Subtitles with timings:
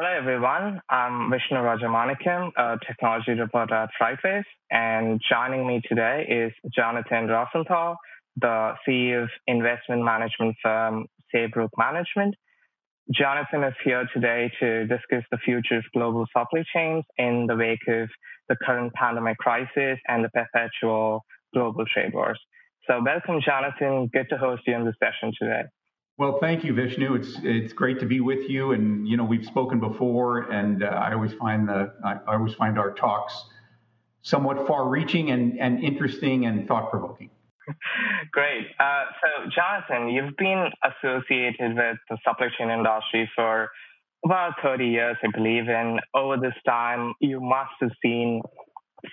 [0.00, 0.80] Hello, everyone.
[0.88, 7.96] I'm Vishnu Rajamanickam, a technology reporter at FreightWaves, and joining me today is Jonathan Rosenthal,
[8.36, 12.36] the CEO of investment management firm Saybrook Management.
[13.12, 17.88] Jonathan is here today to discuss the future of global supply chains in the wake
[17.88, 18.08] of
[18.48, 22.38] the current pandemic crisis and the perpetual global trade wars.
[22.86, 24.08] So, welcome, Jonathan.
[24.12, 25.64] Good to host you in this session today.
[26.18, 27.14] Well, thank you, Vishnu.
[27.14, 30.86] It's it's great to be with you, and you know we've spoken before, and uh,
[30.86, 33.44] I always find the I, I, always find our talks
[34.22, 37.30] somewhat far-reaching and and interesting and thought-provoking.
[38.32, 38.66] Great.
[38.80, 43.68] Uh, so, Jonathan, you've been associated with the supply chain industry for
[44.24, 48.42] about 30 years, I believe, and over this time, you must have seen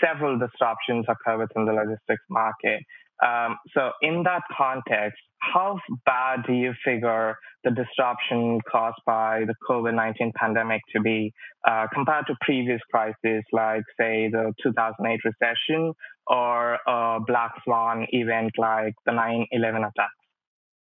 [0.03, 2.81] several disruptions occur within the logistics market.
[3.23, 9.53] Um, so, in that context, how bad do you figure the disruption caused by the
[9.69, 11.31] COVID 19 pandemic to be
[11.67, 15.93] uh, compared to previous crises like, say, the 2008 recession
[16.27, 20.13] or a black swan event like the 9 11 attacks?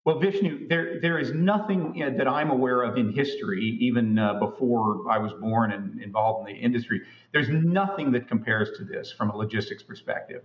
[0.05, 5.09] Well, Vishnu, there there is nothing that I'm aware of in history, even uh, before
[5.09, 7.01] I was born and involved in the industry.
[7.33, 10.43] There's nothing that compares to this from a logistics perspective.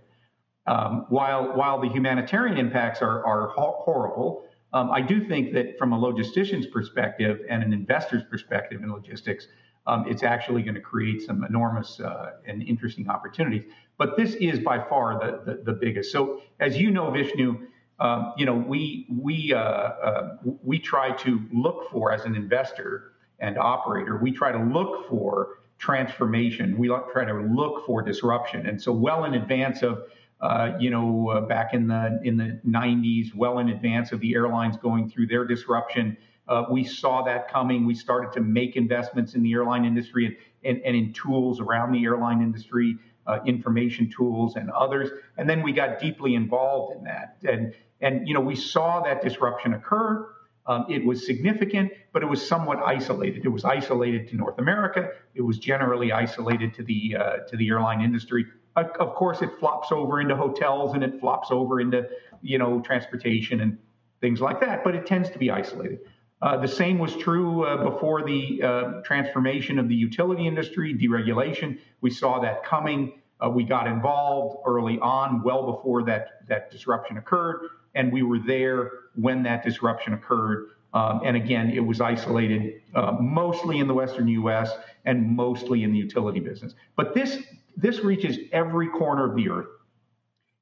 [0.67, 5.93] Um, while while the humanitarian impacts are are horrible, um, I do think that from
[5.93, 9.47] a logistician's perspective and an investor's perspective in logistics,
[9.87, 13.63] um, it's actually going to create some enormous uh, and interesting opportunities.
[13.97, 16.11] But this is by far the, the, the biggest.
[16.11, 17.67] So as you know, Vishnu,
[17.99, 23.13] um, you know we we uh, uh, we try to look for as an investor
[23.39, 26.77] and operator, we try to look for transformation.
[26.77, 30.03] We try to look for disruption, and so well in advance of
[30.41, 34.33] uh, you know, uh, back in the in the 90s, well in advance of the
[34.33, 36.17] airlines going through their disruption.
[36.47, 37.85] Uh, we saw that coming.
[37.85, 41.91] We started to make investments in the airline industry and, and, and in tools around
[41.91, 45.09] the airline industry, uh, information tools and others.
[45.37, 47.37] And then we got deeply involved in that.
[47.47, 50.27] And and you know, we saw that disruption occur.
[50.65, 53.45] Um, it was significant, but it was somewhat isolated.
[53.45, 55.09] It was isolated to North America.
[55.35, 58.45] It was generally isolated to the uh, to the airline industry
[58.75, 62.07] of course, it flops over into hotels and it flops over into,
[62.41, 63.77] you know, transportation and
[64.21, 65.99] things like that, but it tends to be isolated.
[66.41, 71.77] Uh, the same was true uh, before the uh, transformation of the utility industry, deregulation.
[72.01, 73.21] We saw that coming.
[73.39, 78.39] Uh, we got involved early on, well before that, that disruption occurred, and we were
[78.39, 80.69] there when that disruption occurred.
[80.93, 84.71] Um, and again, it was isolated uh, mostly in the Western US
[85.05, 86.73] and mostly in the utility business.
[86.95, 87.37] But this
[87.75, 89.67] this reaches every corner of the earth.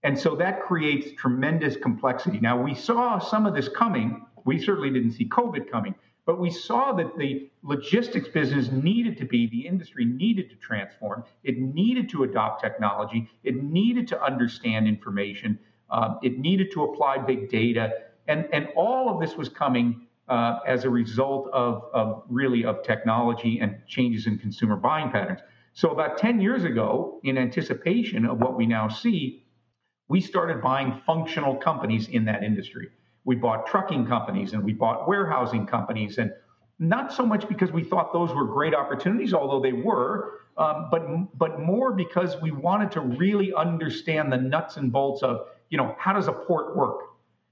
[0.04, 2.40] And so that creates tremendous complexity.
[2.40, 4.26] Now, we saw some of this coming.
[4.46, 5.94] We certainly didn't see COVID coming,
[6.26, 11.26] but we saw that the logistics business needed to be, the industry needed to transform.
[11.44, 13.30] It needed to adopt technology.
[13.44, 15.60] It needed to understand information.
[15.90, 17.92] Uh, it needed to apply big data.
[18.28, 22.84] And, and all of this was coming uh, as a result of, of really of
[22.84, 25.40] technology and changes in consumer buying patterns.
[25.80, 29.46] So about 10 years ago, in anticipation of what we now see,
[30.10, 32.90] we started buying functional companies in that industry.
[33.24, 36.34] We bought trucking companies and we bought warehousing companies, and
[36.80, 41.38] not so much because we thought those were great opportunities, although they were, um, but
[41.38, 45.96] but more because we wanted to really understand the nuts and bolts of, you know,
[45.98, 47.04] how does a port work?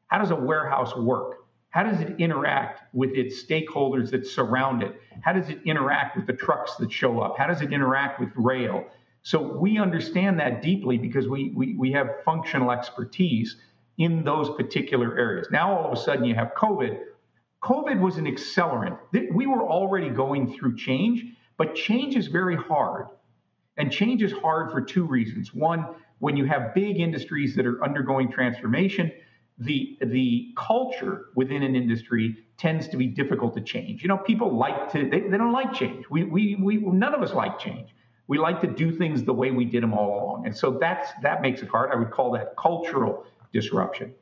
[0.08, 1.37] How does a warehouse work?
[1.70, 5.00] How does it interact with its stakeholders that surround it?
[5.22, 7.38] How does it interact with the trucks that show up?
[7.38, 8.86] How does it interact with rail?
[9.22, 13.58] So we understand that deeply because we, we, we have functional expertise
[13.98, 15.48] in those particular areas.
[15.52, 17.00] Now, all of a sudden, you have COVID.
[17.64, 18.98] COVID was an accelerant.
[19.34, 21.26] We were already going through change,
[21.58, 23.08] but change is very hard.
[23.76, 25.54] And change is hard for two reasons.
[25.54, 25.86] One,
[26.20, 29.12] when you have big industries that are undergoing transformation,
[29.60, 34.02] the the culture within an industry tends to be difficult to change.
[34.04, 36.06] You know, people like to they, they don't like change.
[36.10, 37.90] We, we we none of us like change.
[38.28, 41.10] We like to do things the way we did them all along, and so that's
[41.24, 41.92] that makes it hard.
[41.92, 44.14] I would call that cultural disruption.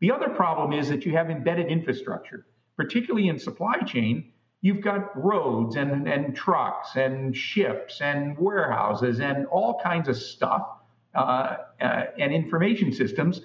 [0.00, 2.46] The other problem is that you have embedded infrastructure,
[2.76, 4.32] particularly in supply chain.
[4.60, 10.66] You've got roads and, and trucks and ships and warehouses and all kinds of stuff
[11.14, 13.40] uh, uh, and information systems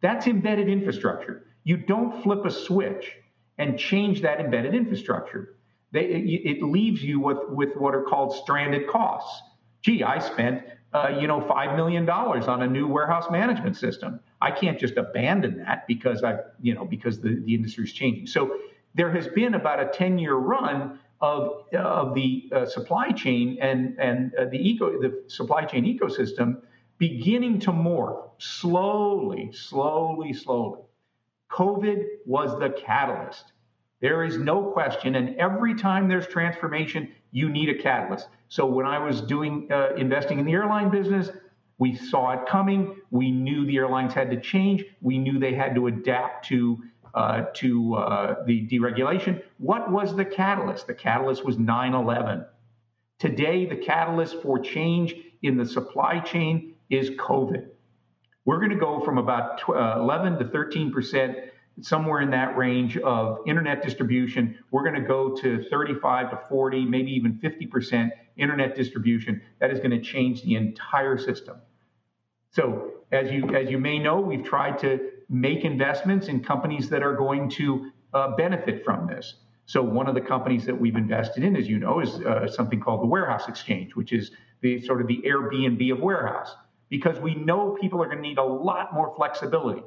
[0.00, 1.46] that's embedded infrastructure.
[1.64, 3.12] You don't flip a switch
[3.58, 5.56] and change that embedded infrastructure.
[5.92, 9.42] They, it, leaves you with, with what are called stranded costs.
[9.82, 14.20] Gee, I spent uh, you know five million dollars on a new warehouse management system.
[14.40, 18.26] I can't just abandon that because I you know because the, the industry is changing.
[18.26, 18.58] So
[18.96, 23.96] there has been about a 10 year run of, of the uh, supply chain and,
[23.98, 26.62] and uh, the, eco, the supply chain ecosystem
[26.98, 30.80] beginning to morph slowly, slowly, slowly.
[31.50, 33.52] COVID was the catalyst.
[34.00, 35.14] There is no question.
[35.14, 38.28] And every time there's transformation, you need a catalyst.
[38.48, 41.30] So when I was doing uh, investing in the airline business,
[41.78, 42.96] we saw it coming.
[43.10, 44.84] We knew the airlines had to change.
[45.00, 46.82] We knew they had to adapt to
[47.14, 49.42] uh, to uh, the deregulation.
[49.56, 50.86] What was the catalyst?
[50.86, 52.46] The catalyst was 9/11.
[53.18, 57.66] Today, the catalyst for change in the supply chain is COVID.
[58.44, 61.36] We're going to go from about 11 to 13 percent
[61.82, 64.58] somewhere in that range of internet distribution.
[64.70, 69.42] We're going to go to 35 to 40, maybe even 50% internet distribution.
[69.60, 71.56] That is going to change the entire system.
[72.50, 77.02] So, as you as you may know, we've tried to make investments in companies that
[77.02, 79.34] are going to uh, benefit from this.
[79.66, 82.80] So, one of the companies that we've invested in, as you know, is uh, something
[82.80, 84.30] called the Warehouse Exchange, which is
[84.62, 86.54] the sort of the Airbnb of warehouse,
[86.88, 89.82] because we know people are going to need a lot more flexibility.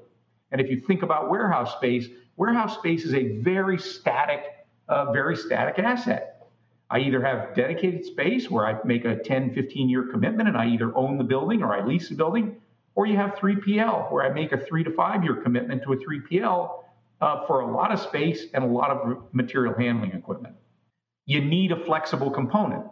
[0.51, 4.43] And if you think about warehouse space, warehouse space is a very static,
[4.87, 6.47] uh, very static asset.
[6.89, 10.67] I either have dedicated space where I make a 10, 15 year commitment and I
[10.67, 12.57] either own the building or I lease the building,
[12.95, 15.97] or you have 3PL where I make a three to five year commitment to a
[15.97, 16.83] 3PL
[17.21, 20.55] uh, for a lot of space and a lot of material handling equipment.
[21.25, 22.85] You need a flexible component.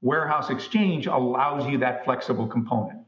[0.00, 3.01] Warehouse Exchange allows you that flexible component.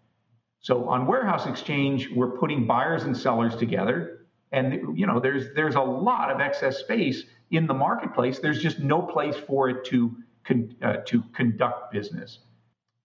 [0.65, 5.75] So on Warehouse Exchange, we're putting buyers and sellers together, and you know there's there's
[5.75, 8.39] a lot of excess space in the marketplace.
[8.39, 12.39] There's just no place for it to con, uh, to conduct business.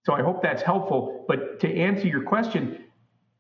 [0.06, 1.26] So I hope that's helpful.
[1.28, 2.86] But to answer your question,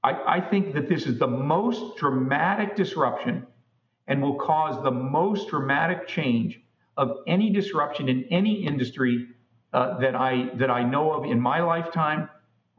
[0.03, 3.47] I, I think that this is the most dramatic disruption
[4.07, 6.59] and will cause the most dramatic change
[6.97, 9.27] of any disruption in any industry
[9.71, 12.27] uh, that I that I know of in my lifetime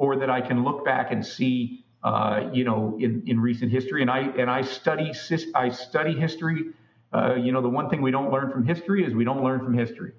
[0.00, 4.00] or that I can look back and see, uh, you know, in, in recent history.
[4.00, 5.12] And I and I study
[5.55, 6.70] I study history.
[7.12, 9.61] Uh, you know, the one thing we don't learn from history is we don't learn
[9.61, 10.12] from history.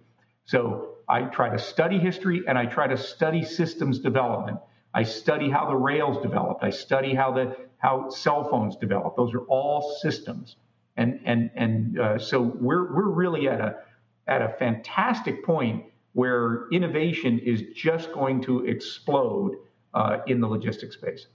[0.45, 4.59] So I try to study history and I try to study systems development.
[4.93, 6.63] I study how the rails developed.
[6.63, 9.17] I study how the how cell phones developed.
[9.17, 10.57] Those are all systems.
[10.95, 13.77] And and and uh, so we're we're really at a
[14.27, 19.55] at a fantastic point where innovation is just going to explode
[19.93, 21.27] uh, in the logistics space.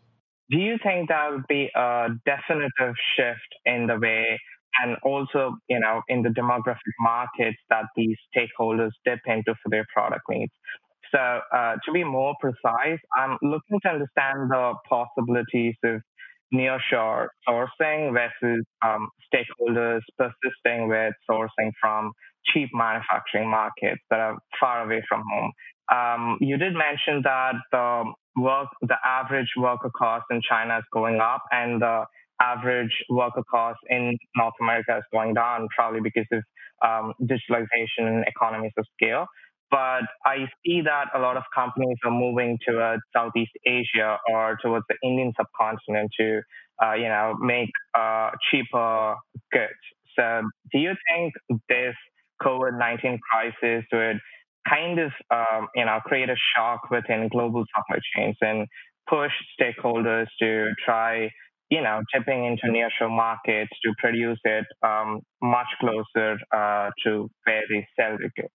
[0.50, 4.38] Do you think that would be a definitive shift in the way
[4.82, 9.87] and also, you know, in the demographic markets that these stakeholders dip into for their
[9.93, 10.53] product needs?
[11.12, 16.00] So, uh, to be more precise, I'm looking to understand the possibilities of
[16.55, 22.12] nearshore sourcing versus um, stakeholders persisting with sourcing from
[22.53, 25.53] cheap manufacturing markets that are far away from home.
[25.92, 31.20] Um, you did mention that the work, the average worker cost in China is going
[31.20, 32.04] up, and the
[32.40, 36.42] average worker cost in North America is going down, probably because of
[36.84, 39.26] um, digitalization and economies of scale.
[39.70, 44.84] But I see that a lot of companies are moving towards Southeast Asia or towards
[44.88, 46.42] the Indian subcontinent to,
[46.82, 49.16] uh, you know, make uh, cheaper
[49.50, 49.72] goods.
[50.16, 50.42] So,
[50.72, 51.34] do you think
[51.68, 51.94] this
[52.42, 54.20] COVID-19 crisis would
[54.68, 58.67] kind of, um, you know, create a shock within global supply chains and
[59.08, 61.31] push stakeholders to try,
[61.70, 67.62] you know, tipping into nearshore markets to produce it um, much closer uh, to where
[67.70, 68.52] they sell the goods.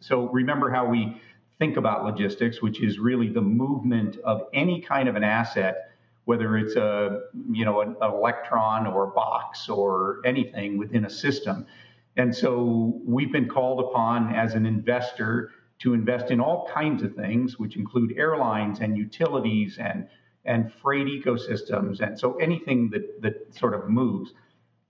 [0.00, 1.20] So remember how we
[1.58, 5.90] think about logistics, which is really the movement of any kind of an asset,
[6.24, 11.10] whether it's a you know an, an electron or a box or anything within a
[11.10, 11.66] system.
[12.18, 17.14] And so we've been called upon as an investor to invest in all kinds of
[17.14, 20.08] things, which include airlines and utilities and
[20.44, 24.32] and freight ecosystems, and so anything that that sort of moves.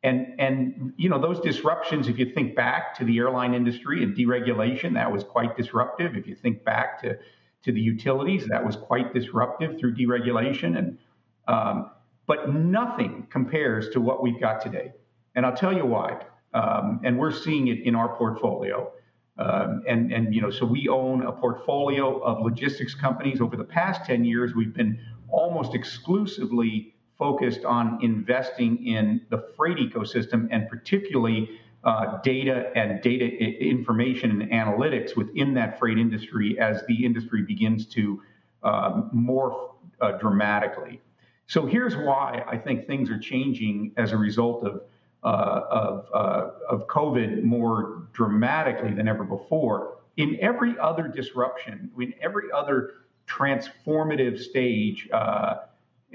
[0.03, 2.09] And and you know those disruptions.
[2.09, 6.17] If you think back to the airline industry and deregulation, that was quite disruptive.
[6.17, 7.19] If you think back to
[7.65, 10.79] to the utilities, that was quite disruptive through deregulation.
[10.79, 10.99] And
[11.47, 11.91] um,
[12.27, 14.93] but nothing compares to what we've got today.
[15.35, 16.21] And I'll tell you why.
[16.55, 18.91] Um, and we're seeing it in our portfolio.
[19.39, 23.41] Um, and, and, you know, so we own a portfolio of logistics companies.
[23.41, 29.77] Over the past 10 years, we've been almost exclusively focused on investing in the freight
[29.79, 31.49] ecosystem and particularly
[31.85, 37.87] uh, data and data information and analytics within that freight industry as the industry begins
[37.87, 38.21] to
[38.65, 41.01] um, morph uh, dramatically.
[41.47, 44.83] So here's why I think things are changing as a result of
[45.23, 49.99] of, uh, of COVID more dramatically than ever before.
[50.17, 52.95] In every other disruption, in every other
[53.27, 55.17] transformative stage uh,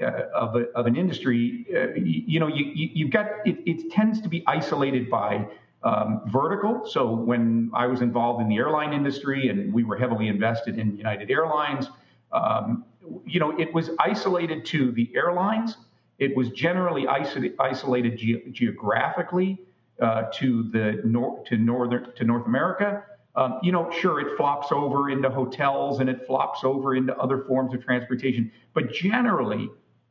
[0.02, 3.58] uh of, a, of an industry, uh, you, you, know, you, you, have got it,
[3.66, 5.46] it tends to be isolated by
[5.84, 6.84] um, vertical.
[6.86, 10.96] So when I was involved in the airline industry and we were heavily invested in
[10.96, 11.88] United Airlines,
[12.32, 12.84] um,
[13.26, 15.76] you know, it was isolated to the airlines
[16.18, 19.60] it was generally isolated ge- geographically
[20.00, 23.04] uh, to the nor- to northern to North America.
[23.36, 27.44] Um, you know, sure, it flops over into hotels and it flops over into other
[27.48, 29.68] forms of transportation, but generally,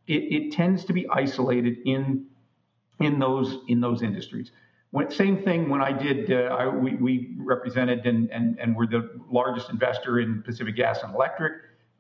[0.07, 2.25] it, it tends to be isolated in
[2.99, 4.51] in those in those industries.
[4.91, 6.31] When, same thing when I did.
[6.31, 11.01] Uh, I, we, we represented and, and and were the largest investor in Pacific Gas
[11.03, 11.53] and Electric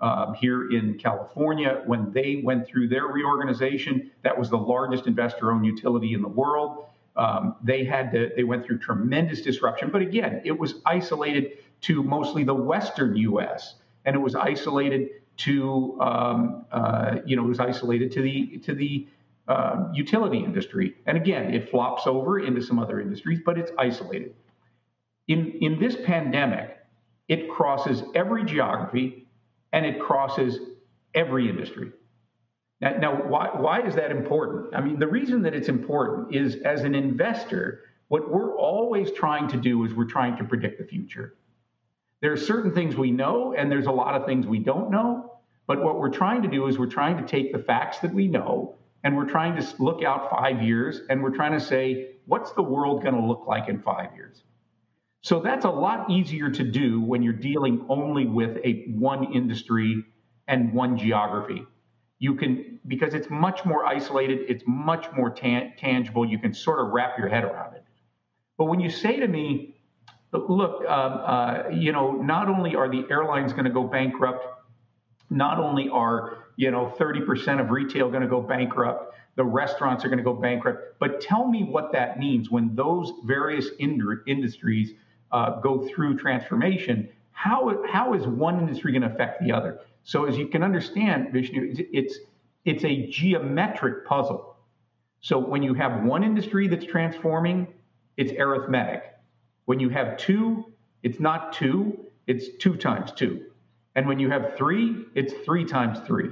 [0.03, 1.81] um, here in California.
[1.85, 6.85] When they went through their reorganization, that was the largest investor-owned utility in the world.
[7.15, 12.03] Um, they had to, they went through tremendous disruption, but again, it was isolated to
[12.03, 13.75] mostly the Western U.S.
[14.03, 18.73] and it was isolated to um, uh, you know it was isolated to the to
[18.73, 19.07] the
[19.47, 20.95] uh, utility industry.
[21.05, 24.35] And again, it flops over into some other industries, but it's isolated.
[25.27, 26.77] In in this pandemic,
[27.27, 29.22] it crosses every geography,
[29.73, 30.59] and it crosses
[31.13, 31.91] every industry.
[32.79, 34.73] Now, now why, why is that important?
[34.73, 39.47] I mean, the reason that it's important is as an investor, what we're always trying
[39.49, 41.35] to do is we're trying to predict the future.
[42.21, 45.33] There are certain things we know, and there's a lot of things we don't know.
[45.65, 48.27] But what we're trying to do is we're trying to take the facts that we
[48.27, 52.51] know and we're trying to look out five years and we're trying to say, what's
[52.53, 54.43] the world going to look like in five years?
[55.23, 60.03] So that's a lot easier to do when you're dealing only with a one industry
[60.49, 61.63] and one geography.
[62.19, 66.25] You can because it's much more isolated, it's much more tangible.
[66.29, 67.85] You can sort of wrap your head around it.
[68.57, 69.77] But when you say to me,
[70.33, 74.45] look, uh, uh, you know, not only are the airlines going to go bankrupt,
[75.29, 80.09] not only are you know 30% of retail going to go bankrupt, the restaurants are
[80.09, 84.91] going to go bankrupt, but tell me what that means when those various industries
[85.33, 89.79] uh, go through transformation, how, how is one industry going to affect the other?
[90.03, 92.19] So as you can understand, Vishnu, it's,
[92.63, 94.55] it's a geometric puzzle.
[95.21, 97.67] So when you have one industry that's transforming,
[98.17, 99.03] it's arithmetic.
[99.65, 100.71] When you have two,
[101.01, 103.45] it's not two, it's two times two.
[103.95, 106.29] And when you have three, it's three times three.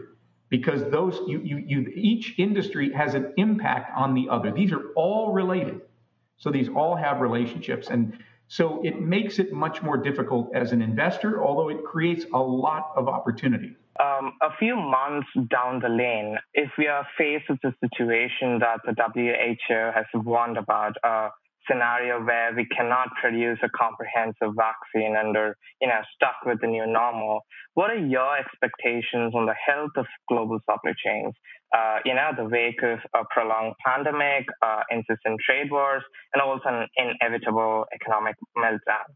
[0.50, 4.52] Because those you, you, you each industry has an impact on the other.
[4.52, 5.82] These are all related.
[6.38, 7.88] So these all have relationships.
[7.90, 8.18] And
[8.52, 12.92] so it makes it much more difficult as an investor, although it creates a lot
[12.98, 13.78] of opportunity.
[13.98, 18.82] Um, a few months down the lane, if we are faced with a situation that
[18.84, 21.30] the WHO has warned about, uh,
[21.72, 26.68] scenario where we cannot produce a comprehensive vaccine and are you know stuck with the
[26.68, 27.42] new normal
[27.76, 31.34] what are your expectations on the health of global supply chains
[31.78, 36.64] uh, you know the wake of a prolonged pandemic uh, insistent trade wars and also
[36.66, 39.08] an inevitable economic meltdown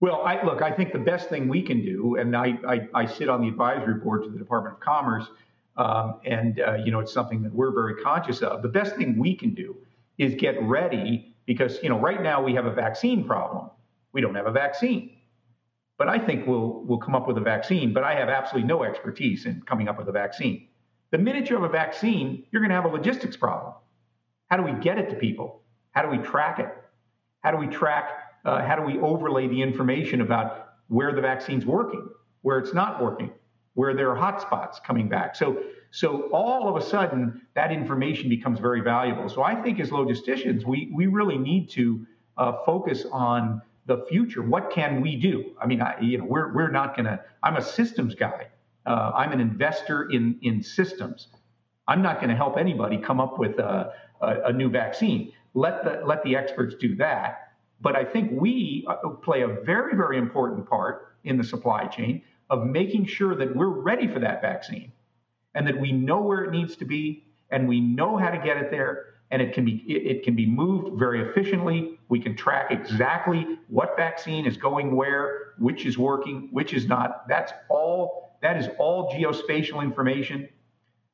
[0.00, 3.06] well, I, look, I think the best thing we can do, and I, I, I
[3.06, 5.28] sit on the advisory board to the Department of Commerce,
[5.76, 8.62] um, and uh, you know it's something that we're very conscious of.
[8.62, 9.76] The best thing we can do
[10.18, 13.70] is get ready because you know right now we have a vaccine problem.
[14.12, 15.16] We don't have a vaccine.
[15.98, 18.82] But I think we'll we'll come up with a vaccine, but I have absolutely no
[18.82, 20.68] expertise in coming up with a vaccine.
[21.10, 23.74] The minute you have a vaccine, you're going to have a logistics problem.
[24.50, 25.62] How do we get it to people?
[25.92, 26.68] How do we track it?
[27.40, 28.08] How do we track
[28.44, 32.08] uh, how do we overlay the information about where the vaccine's working,
[32.42, 33.30] where it's not working,
[33.74, 35.34] where there are hotspots coming back?
[35.36, 35.62] So
[35.92, 39.28] so all of a sudden, that information becomes very valuable.
[39.28, 42.06] So I think as logisticians, we, we really need to
[42.38, 44.40] uh, focus on the future.
[44.40, 45.54] What can we do?
[45.60, 48.48] I mean, I, you know, we're, we're not going to, I'm a systems guy.
[48.86, 51.28] Uh, I'm an investor in, in systems.
[51.86, 55.32] I'm not going to help anybody come up with a, a, a, new vaccine.
[55.52, 57.52] Let the, let the experts do that.
[57.82, 62.22] But I think we uh, play a very, very important part in the supply chain
[62.52, 64.92] of making sure that we're ready for that vaccine
[65.54, 68.58] and that we know where it needs to be and we know how to get
[68.58, 71.98] it there and it can be it, can be moved very efficiently.
[72.10, 77.26] We can track exactly what vaccine is going where which is working which is not.
[77.26, 80.50] That's all that is all geospatial information.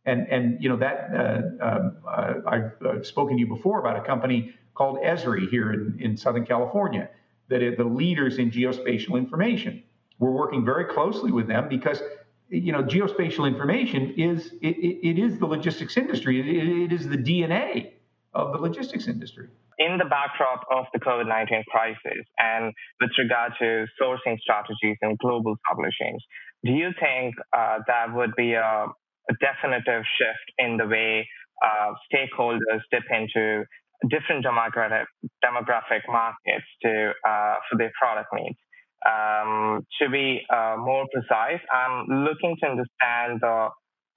[0.04, 4.02] And and you know that uh, um, uh, I've spoken to you before about a
[4.02, 7.09] company called Esri here in, in Southern California
[7.49, 9.85] that are the leaders in geospatial information.
[10.18, 12.02] We're working very closely with them because
[12.50, 16.40] you know, geospatial information is it, it is the logistics industry.
[16.40, 17.92] It, it is the DNA
[18.34, 19.48] of the logistics industry.
[19.78, 25.16] In the backdrop of the COVID 19 crisis and with regard to sourcing strategies in
[25.20, 26.25] global supply chains,
[26.64, 31.28] do you think uh, that would be a, a, definitive shift in the way
[31.64, 33.64] uh, stakeholders dip into
[34.08, 35.04] different demographic,
[35.44, 38.58] demographic markets to uh, for their product needs?
[39.07, 43.69] Um, to be uh, more precise, I'm looking to understand the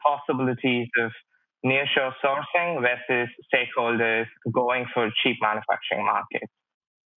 [0.04, 1.12] possibilities of
[1.66, 6.52] nearshore sourcing versus stakeholders going for cheap manufacturing markets?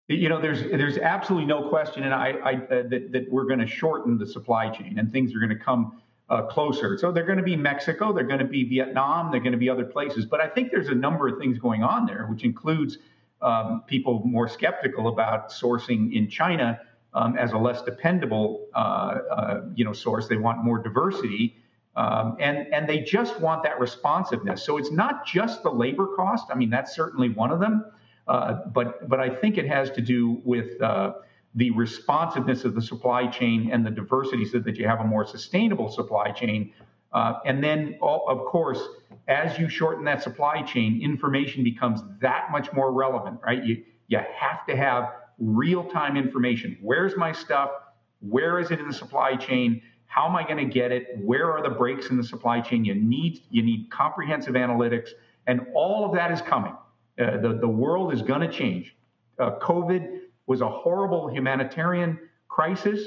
[0.07, 3.59] You know, there's there's absolutely no question, and I, I uh, that, that we're going
[3.59, 6.95] to shorten the supply chain, and things are going to come uh, closer.
[6.99, 9.69] So they're going to be Mexico, they're going to be Vietnam, they're going to be
[9.69, 10.25] other places.
[10.25, 12.99] But I think there's a number of things going on there, which includes
[13.41, 16.79] um, people more skeptical about sourcing in China
[17.15, 20.27] um, as a less dependable, uh, uh you know, source.
[20.27, 21.55] They want more diversity.
[21.95, 24.63] Um, and, and they just want that responsiveness.
[24.63, 26.47] So it's not just the labor cost.
[26.51, 27.85] I mean, that's certainly one of them.
[28.27, 31.13] Uh, but, but I think it has to do with uh,
[31.53, 35.25] the responsiveness of the supply chain and the diversity so that you have a more
[35.25, 36.73] sustainable supply chain.
[37.13, 38.81] Uh, and then, all, of course,
[39.29, 43.63] as you shorten that supply chain, information becomes that much more relevant, right?
[43.63, 46.77] You, you have to have real time information.
[46.81, 47.71] Where's my stuff?
[48.19, 49.81] Where is it in the supply chain?
[50.07, 51.17] How am I going to get it?
[51.21, 52.85] Where are the breaks in the supply chain?
[52.85, 55.09] You need you need comprehensive analytics,
[55.47, 56.73] and all of that is coming.
[57.19, 58.95] Uh, the the world is going to change.
[59.39, 63.05] Uh, COVID was a horrible humanitarian crisis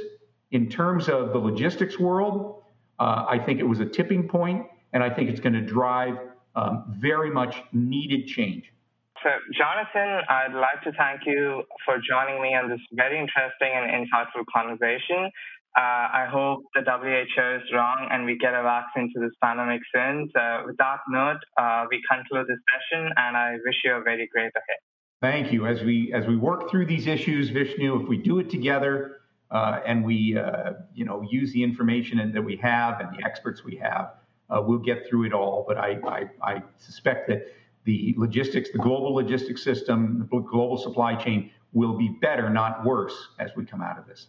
[0.50, 2.62] in terms of the logistics world.
[2.98, 6.18] Uh, I think it was a tipping point, and I think it's going to drive
[6.56, 8.72] um, very much needed change.
[9.22, 13.90] So, Jonathan, I'd like to thank you for joining me on this very interesting and
[13.90, 15.30] insightful conversation.
[15.76, 19.80] Uh, I hope the WHO is wrong and we get a vaccine to this pandemic
[19.94, 20.30] soon.
[20.34, 24.28] So, with that note, uh, we conclude this session, and I wish you a very
[24.32, 24.80] great ahead.
[25.20, 25.66] Thank you.
[25.66, 29.16] As we as we work through these issues, Vishnu, if we do it together
[29.50, 33.64] uh, and we uh, you know use the information that we have and the experts
[33.64, 34.12] we have,
[34.48, 35.64] uh, we'll get through it all.
[35.66, 37.46] But I, I, I suspect that
[37.84, 43.28] the logistics, the global logistics system, the global supply chain will be better, not worse,
[43.38, 44.26] as we come out of this.